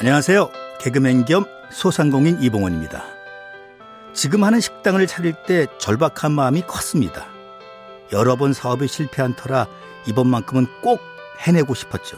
안녕하세요. 0.00 0.50
개그맨 0.80 1.26
겸 1.26 1.44
소상공인 1.70 2.42
이봉원입니다. 2.42 3.04
지금 4.14 4.44
하는 4.44 4.58
식당을 4.58 5.06
차릴 5.06 5.34
때 5.46 5.66
절박한 5.76 6.32
마음이 6.32 6.62
컸습니다. 6.62 7.26
여러 8.10 8.34
번 8.36 8.54
사업에 8.54 8.86
실패한 8.86 9.36
터라 9.36 9.66
이번만큼은 10.06 10.68
꼭 10.80 11.02
해내고 11.40 11.74
싶었죠. 11.74 12.16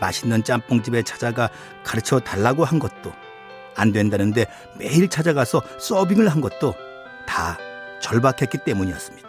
맛있는 0.00 0.44
짬뽕집에 0.44 1.02
찾아가 1.02 1.50
가르쳐 1.84 2.20
달라고 2.20 2.64
한 2.64 2.78
것도 2.78 3.12
안 3.76 3.92
된다는데 3.92 4.46
매일 4.78 5.10
찾아가서 5.10 5.60
서빙을 5.78 6.28
한 6.28 6.40
것도 6.40 6.74
다 7.26 7.58
절박했기 8.00 8.64
때문이었습니다. 8.64 9.28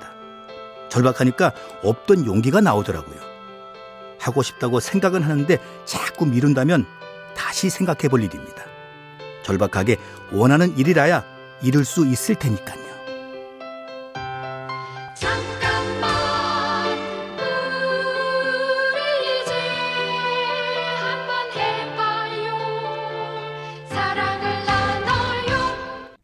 절박하니까 0.87 1.51
없던 1.83 2.25
용기가 2.25 2.61
나오더라고요. 2.61 3.19
하고 4.17 4.43
싶다고 4.43 4.79
생각은 4.79 5.23
하는데 5.23 5.57
자꾸 5.83 6.25
미룬다면 6.25 6.85
다시 7.59 7.69
생각해 7.69 8.07
볼 8.07 8.23
일입니다. 8.23 8.63
절박하게 9.43 9.97
원하는 10.31 10.77
일이라야 10.77 11.25
이룰 11.61 11.83
수 11.83 12.07
있을 12.07 12.35
테니까요. 12.35 12.79
잠깐만 15.13 16.97
우리 18.93 19.41
이제 19.41 19.51
한번 21.01 21.51
해봐요 21.51 22.55
사랑을 23.89 24.65
나눠요 24.65 26.15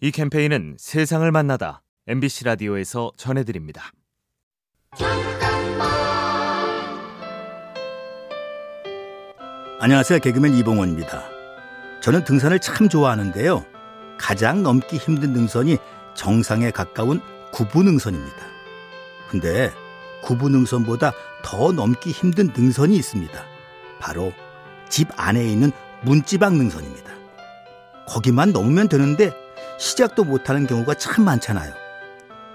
이 0.00 0.10
캠페인은 0.10 0.74
세상을 0.80 1.30
만나다 1.30 1.82
MBC 2.08 2.46
라디오에서 2.46 3.12
전해드립니다. 3.16 3.92
안녕하세요. 9.78 10.20
개그맨 10.20 10.54
이봉원입니다. 10.54 11.24
저는 12.00 12.24
등산을 12.24 12.60
참 12.60 12.88
좋아하는데요. 12.88 13.62
가장 14.16 14.62
넘기 14.62 14.96
힘든 14.96 15.34
능선이 15.34 15.76
정상에 16.14 16.70
가까운 16.70 17.20
구부능선입니다. 17.52 18.36
근데 19.28 19.70
구부능선보다 20.22 21.12
더 21.44 21.72
넘기 21.72 22.10
힘든 22.10 22.50
능선이 22.56 22.96
있습니다. 22.96 23.44
바로 24.00 24.32
집 24.88 25.08
안에 25.14 25.44
있는 25.44 25.72
문지방 26.00 26.56
능선입니다. 26.56 27.12
거기만 28.08 28.52
넘으면 28.52 28.88
되는데 28.88 29.34
시작도 29.78 30.24
못하는 30.24 30.66
경우가 30.66 30.94
참 30.94 31.26
많잖아요. 31.26 31.74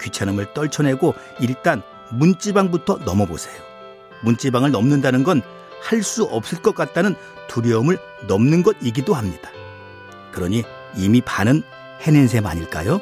귀찮음을 0.01 0.55
떨쳐내고 0.55 1.13
일단 1.39 1.83
문지방부터 2.09 2.97
넘어보세요. 3.05 3.61
문지방을 4.23 4.71
넘는다는 4.71 5.23
건 5.23 5.43
할 5.81 6.03
수 6.03 6.23
없을 6.23 6.61
것 6.61 6.73
같다는 6.75 7.15
두려움을 7.47 7.97
넘는 8.27 8.63
것이기도 8.63 9.13
합니다. 9.13 9.49
그러니 10.31 10.63
이미 10.95 11.21
반은 11.21 11.63
해낸 12.01 12.27
셈 12.27 12.45
아닐까요? 12.45 12.99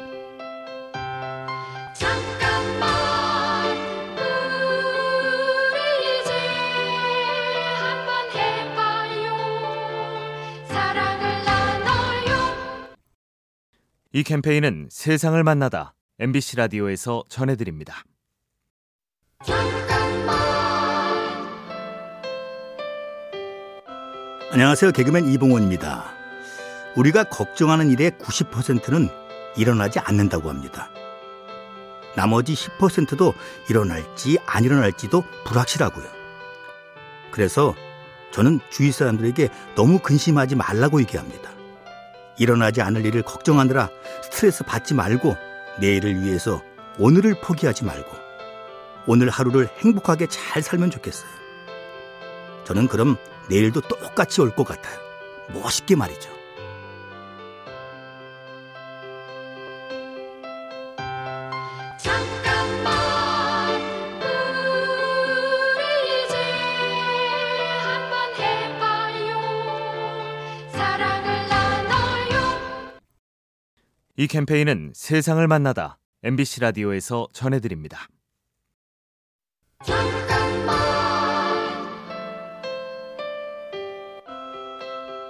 잠깐만 1.94 3.76
우리 5.72 6.20
이제 6.20 6.32
한번 7.76 8.30
해봐요 8.34 9.36
사랑을 10.68 11.44
나눠요 11.44 12.56
이 14.12 14.22
캠페인은 14.22 14.88
세상을 14.90 15.42
만나다 15.44 15.94
MBC 16.18 16.56
라디오에서 16.56 17.24
전해드립니다. 17.28 18.02
안녕하세요. 24.52 24.90
개그맨 24.90 25.28
이봉원입니다. 25.28 26.12
우리가 26.96 27.22
걱정하는 27.22 27.88
일의 27.88 28.10
90%는 28.10 29.08
일어나지 29.56 30.00
않는다고 30.00 30.48
합니다. 30.48 30.90
나머지 32.16 32.54
10%도 32.54 33.32
일어날지 33.68 34.38
안 34.46 34.64
일어날지도 34.64 35.22
불확실하고요. 35.44 36.04
그래서 37.30 37.76
저는 38.32 38.58
주위 38.70 38.90
사람들에게 38.90 39.50
너무 39.76 40.00
근심하지 40.00 40.56
말라고 40.56 41.00
얘기합니다. 41.00 41.48
일어나지 42.36 42.82
않을 42.82 43.06
일을 43.06 43.22
걱정하느라 43.22 43.88
스트레스 44.24 44.64
받지 44.64 44.94
말고 44.94 45.36
내일을 45.80 46.22
위해서 46.22 46.60
오늘을 46.98 47.40
포기하지 47.40 47.84
말고 47.84 48.10
오늘 49.06 49.30
하루를 49.30 49.68
행복하게 49.78 50.26
잘 50.26 50.60
살면 50.60 50.90
좋겠어요. 50.90 51.30
저는 52.64 52.88
그럼 52.88 53.16
내일도 53.50 53.80
똑같이 53.82 54.40
올 54.40 54.50
것 54.52 54.64
같아요. 54.64 54.98
멋있게 55.52 55.96
말이죠. 55.96 56.30
잠깐만 61.98 63.80
우리 65.76 66.24
이제 66.24 66.34
한번 67.82 68.34
해봐요 68.38 69.28
사랑을 70.72 71.48
나눠요 71.48 73.00
이 74.16 74.26
캠페인은 74.26 74.92
세상을 74.94 75.46
만나다 75.46 75.98
MBC 76.22 76.60
라디오에서 76.60 77.28
전해드립니다. 77.32 78.06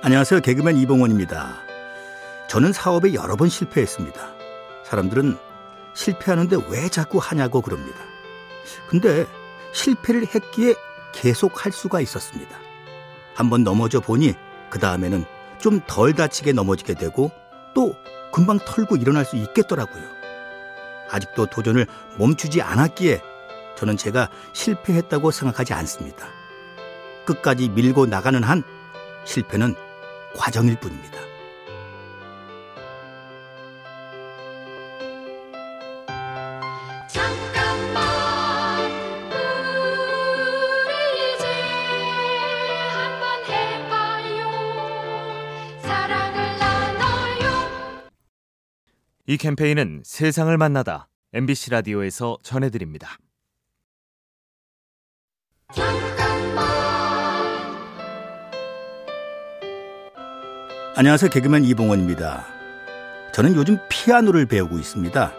안녕하세요. 0.02 0.40
개그맨 0.40 0.78
이봉원입니다. 0.78 1.58
저는 2.48 2.72
사업에 2.72 3.12
여러 3.12 3.36
번 3.36 3.50
실패했습니다. 3.50 4.18
사람들은 4.84 5.36
실패하는데 5.92 6.56
왜 6.70 6.88
자꾸 6.88 7.18
하냐고 7.18 7.60
그럽니다. 7.60 7.98
근데 8.88 9.26
실패를 9.72 10.26
했기에 10.34 10.74
계속 11.12 11.66
할 11.66 11.72
수가 11.72 12.00
있었습니다. 12.00 12.56
한번 13.34 13.62
넘어져 13.62 14.00
보니 14.00 14.34
그 14.70 14.78
다음에는 14.78 15.26
좀 15.58 15.82
덜 15.86 16.14
다치게 16.14 16.52
넘어지게 16.54 16.94
되고 16.94 17.30
또 17.74 17.94
금방 18.32 18.58
털고 18.58 18.96
일어날 18.96 19.26
수 19.26 19.36
있겠더라고요. 19.36 20.02
아직도 21.10 21.46
도전을 21.46 21.86
멈추지 22.16 22.62
않았기에 22.62 23.20
저는 23.76 23.98
제가 23.98 24.30
실패했다고 24.54 25.30
생각하지 25.30 25.74
않습니다. 25.74 26.26
끝까지 27.26 27.68
밀고 27.68 28.06
나가는 28.06 28.42
한 28.42 28.62
실패는 29.24 29.74
과정일 30.34 30.76
뿐입니다. 30.76 31.18
잠깐만 37.08 38.90
우리 40.86 41.34
이제 41.34 41.44
한번 42.92 43.44
해봐요 43.44 44.40
사랑을 45.82 46.58
나눠요 46.58 48.10
이 49.26 49.36
캠페인은 49.36 50.02
세상을 50.04 50.56
만나다 50.56 51.08
MBC 51.32 51.70
라디오에서 51.70 52.38
전해드립니다. 52.42 53.16
안녕하세요. 60.96 61.30
개그맨 61.30 61.64
이봉원입니다. 61.66 62.46
저는 63.32 63.54
요즘 63.54 63.78
피아노를 63.88 64.46
배우고 64.46 64.76
있습니다. 64.76 65.32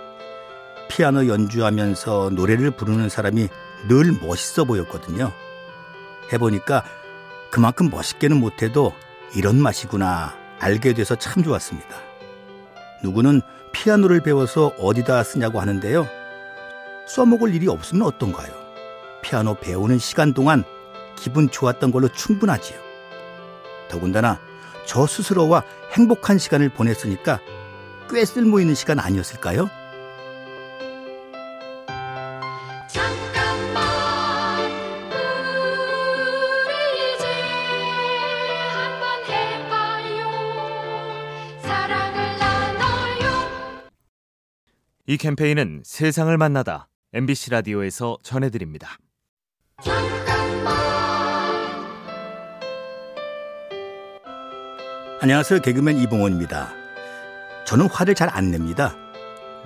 피아노 0.87 1.27
연주하면서 1.27 2.29
노래를 2.33 2.71
부르는 2.71 3.09
사람이 3.09 3.49
늘 3.89 4.13
멋있어 4.21 4.63
보였거든요. 4.63 5.33
해보니까 6.31 6.85
그만큼 7.51 7.89
멋있게는 7.89 8.39
못해도 8.39 8.93
이런 9.35 9.61
맛이구나 9.61 10.33
알게 10.59 10.93
돼서 10.93 11.15
참 11.15 11.43
좋았습니다. 11.43 11.97
누구는 13.03 13.41
피아노를 13.73 14.21
배워서 14.21 14.67
어디다 14.79 15.21
쓰냐고 15.23 15.59
하는데요. 15.59 16.07
써먹을 17.07 17.53
일이 17.53 17.67
없으면 17.67 18.07
어떤가요? 18.07 18.53
피아노 19.21 19.55
배우는 19.55 19.99
시간 19.99 20.33
동안 20.33 20.63
기분 21.17 21.49
좋았던 21.49 21.91
걸로 21.91 22.07
충분하지요. 22.07 22.79
더군다나 23.89 24.39
저 24.91 25.07
스스로와 25.07 25.63
행복한 25.93 26.37
시간을 26.37 26.67
보냈으니까 26.67 27.39
꽤 28.09 28.25
쓸모 28.25 28.59
있는 28.59 28.75
시간 28.75 28.99
아니었을까요? 28.99 29.69
잠깐만 32.89 33.77
우리 36.67 37.15
이제 37.15 37.25
한번 38.73 39.23
해봐요 39.29 40.27
사랑을 41.61 42.37
나눠요 42.37 43.31
이 45.07 45.15
캠페인은 45.15 45.83
세상을 45.85 46.37
만나다 46.37 46.89
MBC 47.13 47.51
라디오에서 47.51 48.17
전해드립니다. 48.23 48.97
안녕하세요. 55.23 55.59
개그맨 55.59 55.97
이봉원입니다. 55.99 56.73
저는 57.65 57.87
화를 57.91 58.15
잘 58.15 58.27
안 58.35 58.49
냅니다. 58.49 58.95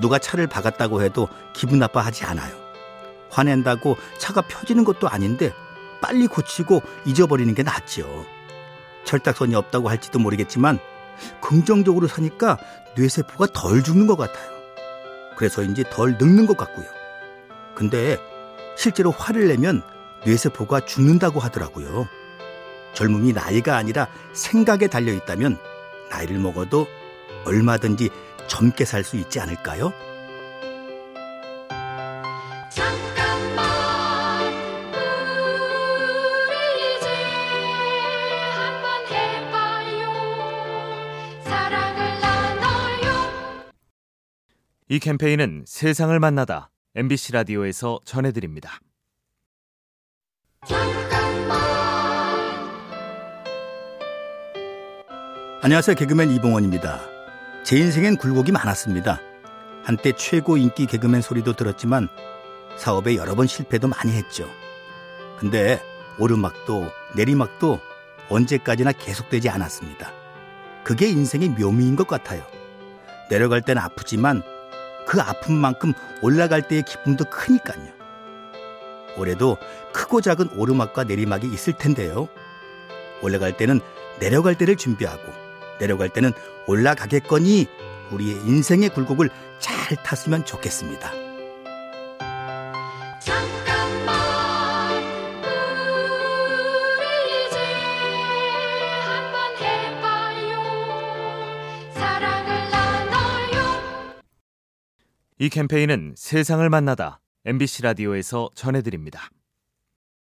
누가 0.01 0.19
차를 0.19 0.47
박았다고 0.47 1.01
해도 1.01 1.29
기분 1.53 1.79
나빠하지 1.79 2.25
않아요. 2.25 2.53
화낸다고 3.29 3.95
차가 4.19 4.41
펴지는 4.41 4.83
것도 4.83 5.07
아닌데 5.07 5.53
빨리 6.01 6.27
고치고 6.27 6.81
잊어버리는 7.05 7.53
게 7.55 7.63
낫지요. 7.63 8.25
철딱선이 9.05 9.55
없다고 9.55 9.87
할지도 9.87 10.19
모르겠지만 10.19 10.77
긍정적으로 11.41 12.07
사니까 12.07 12.57
뇌세포가 12.97 13.47
덜 13.53 13.81
죽는 13.81 14.07
것 14.07 14.17
같아요. 14.17 14.51
그래서인지 15.37 15.85
덜 15.89 16.17
늙는 16.19 16.47
것 16.47 16.57
같고요. 16.57 16.87
근데 17.75 18.17
실제로 18.75 19.11
화를 19.11 19.47
내면 19.47 19.83
뇌세포가 20.25 20.81
죽는다고 20.81 21.39
하더라고요. 21.39 22.09
젊음이 22.95 23.33
나이가 23.33 23.75
아니라 23.77 24.07
생각에 24.33 24.87
달려 24.87 25.13
있다면 25.13 25.57
나이를 26.09 26.39
먹어도 26.39 26.87
얼마든지 27.45 28.09
젊게 28.47 28.85
살 28.85 29.03
수 29.03 29.17
있지 29.17 29.39
않을까요? 29.39 29.91
잠깐만 32.69 33.65
우리 36.49 36.97
이제 36.97 37.07
한번 38.53 39.05
해봐요 39.11 40.11
사랑을 41.43 42.19
나눠요 42.21 43.11
이 44.89 44.99
캠페인은 44.99 45.65
세상을 45.67 46.17
만나다 46.19 46.69
MBC 46.95 47.33
라디오에서 47.33 47.99
전해드립니다. 48.05 48.79
안녕하세요. 55.65 55.95
개그맨 55.95 56.29
이봉원입니다. 56.29 57.01
제 57.63 57.75
인생엔 57.75 58.17
굴곡이 58.17 58.51
많았습니다. 58.51 59.19
한때 59.83 60.11
최고 60.11 60.57
인기 60.57 60.85
개그맨 60.85 61.23
소리도 61.23 61.53
들었지만 61.53 62.07
사업에 62.77 63.15
여러 63.15 63.33
번 63.33 63.47
실패도 63.47 63.87
많이 63.87 64.11
했죠. 64.11 64.47
근데 65.39 65.81
오르막도 66.19 66.91
내리막도 67.15 67.79
언제까지나 68.29 68.91
계속되지 68.91 69.49
않았습니다. 69.49 70.11
그게 70.83 71.07
인생의 71.07 71.49
묘미인 71.49 71.95
것 71.95 72.05
같아요. 72.05 72.43
내려갈 73.31 73.63
땐 73.63 73.79
아프지만 73.79 74.43
그 75.07 75.19
아픔만큼 75.19 75.93
올라갈 76.21 76.67
때의 76.67 76.83
기쁨도 76.83 77.25
크니까요. 77.31 77.87
올해도 79.17 79.57
크고 79.93 80.21
작은 80.21 80.59
오르막과 80.59 81.05
내리막이 81.05 81.47
있을 81.47 81.73
텐데요. 81.73 82.29
올라갈 83.23 83.57
때는 83.57 83.81
내려갈 84.19 84.55
때를 84.59 84.75
준비하고 84.75 85.44
내려갈 85.79 86.09
때는 86.09 86.31
올라가겠거니 86.67 87.67
우리의 88.11 88.35
인생의 88.45 88.89
굴곡을 88.89 89.29
잘 89.59 89.95
탔으면 90.03 90.45
좋겠습니다. 90.45 91.11
잠깐만 93.19 94.15
우리 96.99 97.47
이제 97.47 97.57
한번 99.01 99.55
해봐요 99.57 100.53
사랑을 101.93 102.69
나눠요 102.69 104.21
이 105.39 105.49
캠페인은 105.49 106.13
세상을 106.15 106.69
만나다 106.69 107.19
MBC 107.45 107.83
라디오에서 107.83 108.49
전해드립니다. 108.55 109.29